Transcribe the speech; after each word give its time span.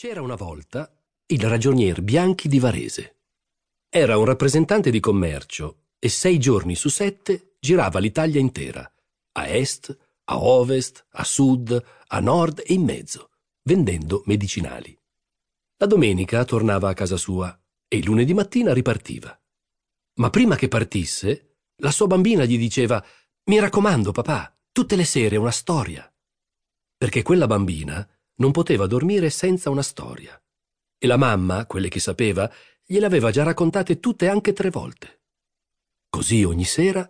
C'era 0.00 0.22
una 0.22 0.34
volta 0.34 0.90
il 1.26 1.42
ragionier 1.42 2.00
Bianchi 2.00 2.48
di 2.48 2.58
Varese. 2.58 3.18
Era 3.90 4.16
un 4.16 4.24
rappresentante 4.24 4.90
di 4.90 4.98
commercio 4.98 5.88
e 5.98 6.08
sei 6.08 6.38
giorni 6.38 6.74
su 6.74 6.88
sette 6.88 7.56
girava 7.60 7.98
l'Italia 7.98 8.40
intera, 8.40 8.90
a 9.32 9.46
est, 9.46 9.94
a 10.24 10.42
ovest, 10.42 11.04
a 11.10 11.22
sud, 11.22 11.84
a 12.06 12.18
nord 12.18 12.62
e 12.64 12.72
in 12.72 12.82
mezzo, 12.82 13.28
vendendo 13.64 14.22
medicinali. 14.24 14.98
La 15.76 15.84
domenica 15.84 16.46
tornava 16.46 16.88
a 16.88 16.94
casa 16.94 17.18
sua 17.18 17.54
e 17.86 17.98
il 17.98 18.04
lunedì 18.06 18.32
mattina 18.32 18.72
ripartiva. 18.72 19.38
Ma 20.14 20.30
prima 20.30 20.56
che 20.56 20.68
partisse, 20.68 21.58
la 21.76 21.90
sua 21.90 22.06
bambina 22.06 22.46
gli 22.46 22.56
diceva 22.56 23.04
Mi 23.50 23.60
raccomando, 23.60 24.12
papà, 24.12 24.58
tutte 24.72 24.96
le 24.96 25.04
sere 25.04 25.36
una 25.36 25.50
storia. 25.50 26.10
Perché 26.96 27.20
quella 27.20 27.46
bambina 27.46 28.08
non 28.40 28.50
poteva 28.50 28.86
dormire 28.86 29.30
senza 29.30 29.70
una 29.70 29.82
storia. 29.82 30.40
E 30.98 31.06
la 31.06 31.16
mamma, 31.16 31.66
quelle 31.66 31.88
che 31.88 32.00
sapeva, 32.00 32.50
gliele 32.84 33.06
aveva 33.06 33.30
già 33.30 33.42
raccontate 33.42 34.00
tutte 34.00 34.28
anche 34.28 34.52
tre 34.52 34.70
volte. 34.70 35.20
Così 36.08 36.42
ogni 36.42 36.64
sera, 36.64 37.08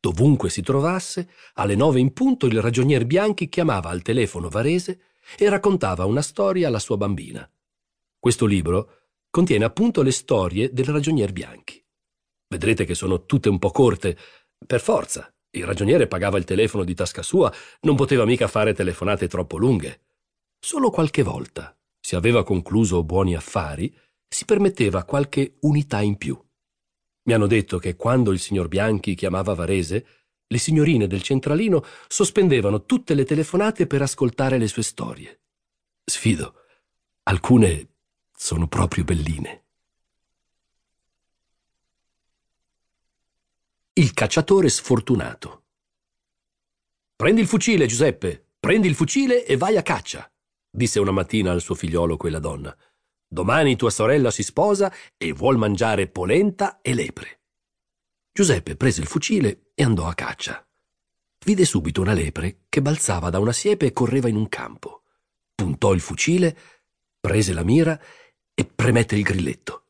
dovunque 0.00 0.50
si 0.50 0.62
trovasse, 0.62 1.28
alle 1.54 1.74
nove 1.74 2.00
in 2.00 2.12
punto 2.12 2.46
il 2.46 2.60
ragionier 2.60 3.04
Bianchi 3.04 3.48
chiamava 3.48 3.90
al 3.90 4.02
telefono 4.02 4.48
Varese 4.48 5.00
e 5.36 5.48
raccontava 5.48 6.06
una 6.06 6.22
storia 6.22 6.68
alla 6.68 6.78
sua 6.78 6.96
bambina. 6.96 7.48
Questo 8.18 8.46
libro 8.46 8.94
contiene 9.30 9.64
appunto 9.64 10.02
le 10.02 10.12
storie 10.12 10.72
del 10.72 10.86
ragionier 10.86 11.32
Bianchi. 11.32 11.84
Vedrete 12.48 12.84
che 12.84 12.94
sono 12.94 13.26
tutte 13.26 13.48
un 13.48 13.58
po' 13.58 13.70
corte, 13.70 14.16
per 14.66 14.80
forza. 14.80 15.32
Il 15.50 15.64
ragioniere 15.64 16.06
pagava 16.06 16.38
il 16.38 16.44
telefono 16.44 16.84
di 16.84 16.94
tasca 16.94 17.22
sua, 17.22 17.52
non 17.82 17.96
poteva 17.96 18.24
mica 18.24 18.48
fare 18.48 18.72
telefonate 18.72 19.28
troppo 19.28 19.56
lunghe. 19.58 20.07
Solo 20.60 20.90
qualche 20.90 21.22
volta, 21.22 21.76
se 22.00 22.16
aveva 22.16 22.42
concluso 22.42 23.04
buoni 23.04 23.34
affari, 23.34 23.96
si 24.28 24.44
permetteva 24.44 25.04
qualche 25.04 25.56
unità 25.60 26.00
in 26.00 26.16
più. 26.16 26.38
Mi 27.22 27.32
hanno 27.32 27.46
detto 27.46 27.78
che 27.78 27.96
quando 27.96 28.32
il 28.32 28.40
signor 28.40 28.68
Bianchi 28.68 29.14
chiamava 29.14 29.54
Varese, 29.54 30.06
le 30.46 30.58
signorine 30.58 31.06
del 31.06 31.22
centralino 31.22 31.84
sospendevano 32.08 32.84
tutte 32.84 33.14
le 33.14 33.24
telefonate 33.24 33.86
per 33.86 34.02
ascoltare 34.02 34.58
le 34.58 34.66
sue 34.66 34.82
storie. 34.82 35.42
Sfido, 36.04 36.54
alcune 37.24 37.94
sono 38.34 38.66
proprio 38.66 39.04
belline. 39.04 39.64
Il 43.92 44.12
cacciatore 44.12 44.68
sfortunato. 44.68 45.64
Prendi 47.14 47.40
il 47.40 47.46
fucile, 47.46 47.86
Giuseppe, 47.86 48.52
prendi 48.58 48.88
il 48.88 48.94
fucile 48.94 49.44
e 49.44 49.56
vai 49.56 49.76
a 49.76 49.82
caccia 49.82 50.30
disse 50.70 51.00
una 51.00 51.10
mattina 51.10 51.52
al 51.52 51.60
suo 51.60 51.74
figliolo 51.74 52.16
quella 52.16 52.38
donna. 52.38 52.76
Domani 53.26 53.76
tua 53.76 53.90
sorella 53.90 54.30
si 54.30 54.42
sposa 54.42 54.92
e 55.16 55.32
vuol 55.32 55.56
mangiare 55.56 56.08
polenta 56.08 56.80
e 56.80 56.94
lepre. 56.94 57.40
Giuseppe 58.32 58.76
prese 58.76 59.00
il 59.00 59.06
fucile 59.06 59.70
e 59.74 59.82
andò 59.82 60.06
a 60.06 60.14
caccia. 60.14 60.66
Vide 61.44 61.64
subito 61.64 62.00
una 62.00 62.12
lepre 62.12 62.64
che 62.68 62.82
balzava 62.82 63.30
da 63.30 63.38
una 63.38 63.52
siepe 63.52 63.86
e 63.86 63.92
correva 63.92 64.28
in 64.28 64.36
un 64.36 64.48
campo. 64.48 65.02
Puntò 65.54 65.92
il 65.92 66.00
fucile, 66.00 66.56
prese 67.20 67.52
la 67.52 67.64
mira 67.64 68.00
e 68.54 68.64
premette 68.64 69.16
il 69.16 69.22
grilletto. 69.22 69.84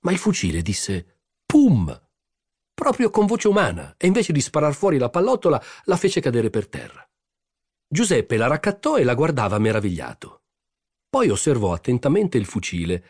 Ma 0.00 0.12
il 0.12 0.18
fucile 0.18 0.62
disse 0.62 1.22
Pum! 1.44 2.06
proprio 2.78 3.10
con 3.10 3.26
voce 3.26 3.48
umana, 3.48 3.94
e 3.96 4.06
invece 4.06 4.32
di 4.32 4.40
sparar 4.40 4.72
fuori 4.72 4.98
la 4.98 5.10
pallottola 5.10 5.60
la 5.84 5.96
fece 5.96 6.20
cadere 6.20 6.48
per 6.48 6.68
terra. 6.68 7.07
Giuseppe 7.90 8.36
la 8.36 8.46
raccattò 8.46 8.98
e 8.98 9.04
la 9.04 9.14
guardava 9.14 9.58
meravigliato. 9.58 10.42
Poi 11.08 11.30
osservò 11.30 11.72
attentamente 11.72 12.36
il 12.36 12.44
fucile 12.44 13.04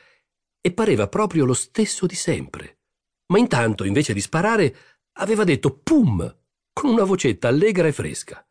e 0.60 0.72
pareva 0.72 1.08
proprio 1.08 1.44
lo 1.44 1.54
stesso 1.54 2.06
di 2.06 2.14
sempre. 2.14 2.78
Ma 3.26 3.38
intanto, 3.38 3.84
invece 3.84 4.12
di 4.12 4.20
sparare, 4.20 4.76
aveva 5.18 5.42
detto 5.42 5.76
pum 5.78 6.36
con 6.72 6.90
una 6.90 7.02
vocetta 7.04 7.48
allegra 7.48 7.88
e 7.88 7.92
fresca. 7.92 8.46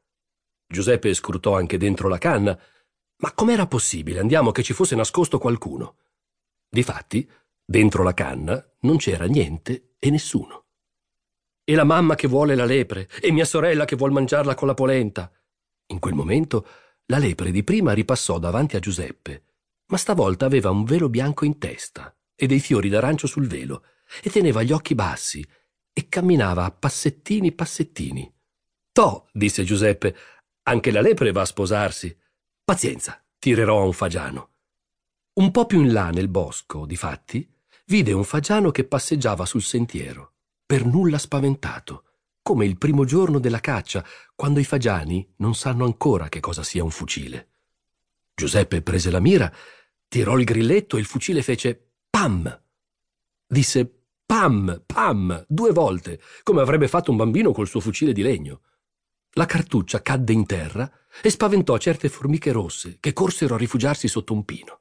Giuseppe 0.68 1.14
scrutò 1.14 1.56
anche 1.56 1.78
dentro 1.78 2.10
la 2.10 2.18
canna. 2.18 2.60
Ma 3.20 3.32
com'era 3.32 3.68
possibile? 3.68 4.20
Andiamo 4.20 4.52
che 4.52 4.64
ci 4.64 4.74
fosse 4.74 4.96
nascosto 4.96 5.40
qualcuno. 5.40 5.96
Difatti, 6.70 7.28
dentro 7.64 8.04
la 8.04 8.14
canna 8.14 8.64
non 8.82 8.98
c'era 8.98 9.26
niente 9.26 9.96
e 9.98 10.10
nessuno. 10.10 10.66
E 11.64 11.74
la 11.74 11.86
mamma 11.86 12.16
che 12.16 12.28
vuole 12.28 12.54
la 12.56 12.66
lepre, 12.66 13.10
e 13.22 13.32
mia 13.32 13.46
sorella 13.46 13.86
che 13.86 13.96
vuol 13.96 14.12
mangiarla 14.12 14.56
con 14.56 14.68
la 14.68 14.74
polenta. 14.74 15.32
In 15.88 16.00
quel 16.00 16.14
momento 16.14 16.68
la 17.06 17.18
lepre 17.18 17.52
di 17.52 17.64
prima 17.64 17.94
ripassò 17.94 18.40
davanti 18.40 18.76
a 18.76 18.80
Giuseppe, 18.80 19.44
ma 19.88 19.98
stavolta 19.98 20.46
aveva 20.46 20.70
un 20.70 20.84
velo 20.84 21.10
bianco 21.10 21.46
in 21.46 21.58
testa 21.58 22.14
e 22.36 22.46
dei 22.46 22.60
fiori 22.60 22.90
d'arancio 22.90 23.28
sul 23.28 23.48
velo 23.48 23.84
e 24.22 24.30
teneva 24.30 24.64
gli 24.64 24.72
occhi 24.72 24.96
bassi 24.96 25.46
e 25.94 26.10
camminava 26.10 26.66
a 26.66 26.72
passettini 26.72 27.54
passettini. 27.54 28.32
Toh, 28.92 29.30
disse 29.32 29.64
Giuseppe, 29.64 30.16
anche 30.64 30.92
la 30.92 31.02
lepre 31.02 31.32
va 31.32 31.42
a 31.42 31.46
sposarsi. 31.46 32.16
Pazienza, 32.64 33.24
tirerò 33.40 33.82
a 33.82 33.86
un 33.86 33.94
fagiano. 33.94 34.52
Un 35.36 35.52
po' 35.52 35.66
più 35.66 35.82
in 35.82 35.94
là 35.94 36.10
nel 36.10 36.28
bosco, 36.28 36.86
difatti, 36.86 37.50
vide 37.86 38.12
un 38.12 38.24
fagiano 38.26 38.72
che 38.72 38.84
passeggiava 38.84 39.46
sul 39.46 39.62
sentiero, 39.62 40.34
per 40.66 40.86
nulla 40.86 41.18
spaventato 41.18 42.07
come 42.48 42.66
il 42.66 42.78
primo 42.78 43.04
giorno 43.04 43.40
della 43.40 43.60
caccia, 43.60 44.06
quando 44.34 44.62
i 44.62 44.64
fagiani 44.64 45.34
non 45.40 45.54
sanno 45.54 45.84
ancora 45.84 46.30
che 46.30 46.40
cosa 46.40 46.64
sia 46.64 46.82
un 46.82 46.92
fucile. 46.92 47.50
Giuseppe 48.34 48.82
prese 48.82 49.12
la 49.12 49.20
mira, 49.20 49.54
tirò 50.08 50.38
il 50.38 50.46
grilletto 50.46 50.96
e 50.96 51.02
il 51.02 51.06
fucile 51.06 51.42
fece 51.42 51.96
pam. 52.10 52.64
Disse 53.46 54.04
pam, 54.26 54.82
pam, 54.86 55.44
due 55.46 55.74
volte, 55.74 56.22
come 56.42 56.62
avrebbe 56.62 56.88
fatto 56.88 57.12
un 57.12 57.18
bambino 57.18 57.52
col 57.52 57.68
suo 57.68 57.82
fucile 57.82 58.14
di 58.14 58.22
legno. 58.22 58.62
La 59.32 59.46
cartuccia 59.46 60.02
cadde 60.02 60.32
in 60.32 60.46
terra 60.46 60.90
e 61.22 61.30
spaventò 61.30 61.78
certe 61.78 62.08
formiche 62.08 62.54
rosse 62.54 62.96
che 63.02 63.12
corsero 63.12 63.56
a 63.56 63.58
rifugiarsi 63.58 64.08
sotto 64.08 64.32
un 64.32 64.46
pino. 64.46 64.80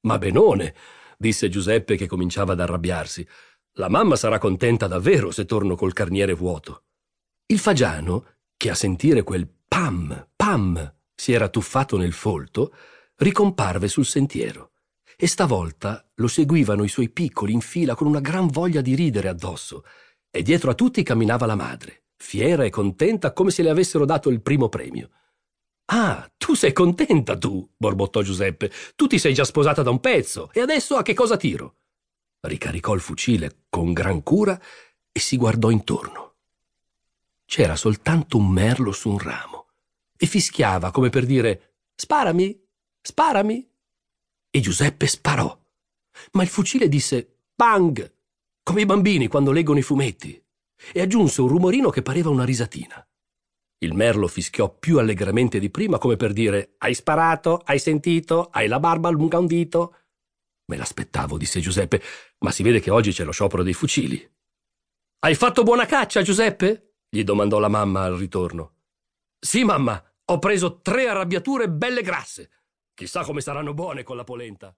Ma 0.00 0.18
benone, 0.18 0.74
disse 1.16 1.48
Giuseppe 1.48 1.96
che 1.96 2.06
cominciava 2.06 2.52
ad 2.52 2.60
arrabbiarsi. 2.60 3.26
La 3.76 3.88
mamma 3.88 4.16
sarà 4.16 4.36
contenta 4.36 4.86
davvero 4.86 5.30
se 5.30 5.46
torno 5.46 5.76
col 5.76 5.94
carniere 5.94 6.34
vuoto. 6.34 6.84
Il 7.50 7.58
fagiano, 7.58 8.26
che 8.56 8.70
a 8.70 8.74
sentire 8.74 9.24
quel 9.24 9.48
pam, 9.66 10.28
pam 10.36 10.94
si 11.12 11.32
era 11.32 11.48
tuffato 11.48 11.96
nel 11.96 12.12
folto, 12.12 12.72
ricomparve 13.16 13.88
sul 13.88 14.06
sentiero 14.06 14.70
e 15.16 15.26
stavolta 15.26 16.08
lo 16.14 16.28
seguivano 16.28 16.84
i 16.84 16.88
suoi 16.88 17.08
piccoli 17.10 17.52
in 17.52 17.60
fila 17.60 17.96
con 17.96 18.06
una 18.06 18.20
gran 18.20 18.46
voglia 18.46 18.80
di 18.80 18.94
ridere 18.94 19.28
addosso 19.28 19.84
e 20.30 20.42
dietro 20.42 20.70
a 20.70 20.74
tutti 20.74 21.02
camminava 21.02 21.44
la 21.44 21.56
madre, 21.56 22.04
fiera 22.16 22.62
e 22.62 22.70
contenta 22.70 23.32
come 23.32 23.50
se 23.50 23.64
le 23.64 23.70
avessero 23.70 24.04
dato 24.04 24.30
il 24.30 24.42
primo 24.42 24.68
premio. 24.68 25.10
Ah, 25.86 26.30
tu 26.36 26.54
sei 26.54 26.72
contenta 26.72 27.36
tu, 27.36 27.68
borbottò 27.76 28.22
Giuseppe. 28.22 28.70
Tu 28.94 29.08
ti 29.08 29.18
sei 29.18 29.34
già 29.34 29.44
sposata 29.44 29.82
da 29.82 29.90
un 29.90 29.98
pezzo 29.98 30.50
e 30.52 30.60
adesso 30.60 30.94
a 30.94 31.02
che 31.02 31.14
cosa 31.14 31.36
tiro? 31.36 31.78
Ricaricò 32.42 32.94
il 32.94 33.00
fucile 33.00 33.64
con 33.68 33.92
gran 33.92 34.22
cura 34.22 34.56
e 35.10 35.18
si 35.18 35.36
guardò 35.36 35.70
intorno 35.70 36.29
c'era 37.50 37.74
soltanto 37.74 38.36
un 38.36 38.48
merlo 38.48 38.92
su 38.92 39.10
un 39.10 39.18
ramo 39.18 39.66
e 40.16 40.26
fischiava 40.26 40.92
come 40.92 41.10
per 41.10 41.26
dire 41.26 41.78
Sparami, 41.96 42.56
sparami. 43.02 43.68
E 44.50 44.60
Giuseppe 44.60 45.08
sparò. 45.08 45.58
Ma 46.32 46.42
il 46.44 46.48
fucile 46.48 46.88
disse 46.88 47.38
Bang, 47.52 48.14
come 48.62 48.82
i 48.82 48.86
bambini 48.86 49.26
quando 49.26 49.50
leggono 49.50 49.80
i 49.80 49.82
fumetti, 49.82 50.40
e 50.92 51.00
aggiunse 51.00 51.40
un 51.40 51.48
rumorino 51.48 51.90
che 51.90 52.02
pareva 52.02 52.30
una 52.30 52.44
risatina. 52.44 53.04
Il 53.78 53.94
merlo 53.94 54.28
fischiò 54.28 54.72
più 54.72 55.00
allegramente 55.00 55.58
di 55.58 55.70
prima, 55.70 55.98
come 55.98 56.16
per 56.16 56.32
dire 56.32 56.74
Hai 56.78 56.94
sparato, 56.94 57.60
hai 57.64 57.80
sentito, 57.80 58.48
hai 58.52 58.68
la 58.68 58.78
barba 58.78 59.10
lunga 59.10 59.38
un 59.38 59.46
dito. 59.46 59.96
Me 60.66 60.76
l'aspettavo, 60.76 61.36
disse 61.36 61.58
Giuseppe, 61.58 62.00
ma 62.38 62.52
si 62.52 62.62
vede 62.62 62.78
che 62.78 62.92
oggi 62.92 63.10
c'è 63.10 63.24
lo 63.24 63.32
sciopero 63.32 63.64
dei 63.64 63.74
fucili. 63.74 64.34
Hai 65.18 65.34
fatto 65.34 65.64
buona 65.64 65.84
caccia, 65.84 66.22
Giuseppe? 66.22 66.89
Gli 67.12 67.24
domandò 67.24 67.58
la 67.58 67.68
mamma 67.68 68.04
al 68.04 68.14
ritorno. 68.14 68.74
Sì, 69.38 69.64
mamma, 69.64 70.00
ho 70.26 70.38
preso 70.38 70.80
tre 70.80 71.08
arrabbiature 71.08 71.68
belle 71.68 72.02
grasse. 72.02 72.50
Chissà 72.94 73.24
come 73.24 73.40
saranno 73.40 73.74
buone 73.74 74.04
con 74.04 74.16
la 74.16 74.22
polenta. 74.22 74.74